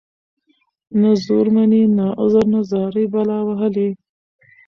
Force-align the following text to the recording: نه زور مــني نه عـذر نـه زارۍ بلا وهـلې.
نه 1.01 1.11
زور 1.25 1.47
مــني 1.55 1.83
نه 1.97 2.07
عـذر 2.21 2.45
نـه 2.53 2.61
زارۍ 2.71 3.05
بلا 3.13 3.39
وهـلې. 3.47 3.89